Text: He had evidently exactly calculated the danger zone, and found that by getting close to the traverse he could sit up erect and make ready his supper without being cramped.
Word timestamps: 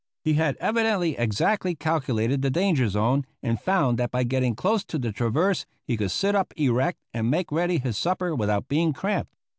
He 0.23 0.33
had 0.33 0.57
evidently 0.57 1.15
exactly 1.15 1.75
calculated 1.75 2.41
the 2.41 2.49
danger 2.49 2.89
zone, 2.89 3.23
and 3.43 3.61
found 3.61 3.99
that 3.99 4.09
by 4.09 4.23
getting 4.23 4.55
close 4.55 4.83
to 4.85 4.97
the 4.97 5.11
traverse 5.11 5.67
he 5.85 5.95
could 5.95 6.09
sit 6.09 6.33
up 6.33 6.55
erect 6.57 6.97
and 7.13 7.29
make 7.29 7.51
ready 7.51 7.77
his 7.77 7.99
supper 7.99 8.33
without 8.33 8.67
being 8.67 8.93
cramped. 8.93 9.35